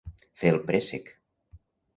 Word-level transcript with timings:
Fer 0.43 0.49
el 0.53 0.57
préssec. 0.71 1.13